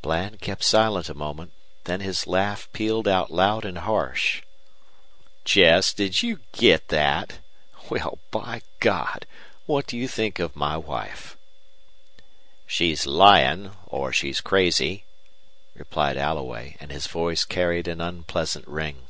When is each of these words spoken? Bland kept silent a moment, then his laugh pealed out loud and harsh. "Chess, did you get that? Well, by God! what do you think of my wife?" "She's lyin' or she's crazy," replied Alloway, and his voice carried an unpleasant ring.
Bland 0.00 0.40
kept 0.40 0.62
silent 0.62 1.08
a 1.08 1.12
moment, 1.14 1.52
then 1.86 1.98
his 1.98 2.28
laugh 2.28 2.68
pealed 2.72 3.08
out 3.08 3.32
loud 3.32 3.64
and 3.64 3.78
harsh. 3.78 4.40
"Chess, 5.44 5.92
did 5.92 6.22
you 6.22 6.38
get 6.52 6.86
that? 6.86 7.40
Well, 7.90 8.20
by 8.30 8.62
God! 8.78 9.26
what 9.66 9.88
do 9.88 9.96
you 9.98 10.06
think 10.06 10.38
of 10.38 10.54
my 10.54 10.76
wife?" 10.76 11.36
"She's 12.64 13.06
lyin' 13.08 13.72
or 13.88 14.12
she's 14.12 14.40
crazy," 14.40 15.02
replied 15.74 16.16
Alloway, 16.16 16.76
and 16.78 16.92
his 16.92 17.08
voice 17.08 17.44
carried 17.44 17.88
an 17.88 18.00
unpleasant 18.00 18.68
ring. 18.68 19.08